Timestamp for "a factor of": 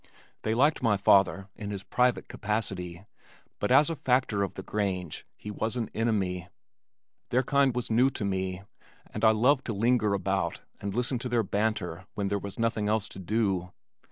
3.87-4.55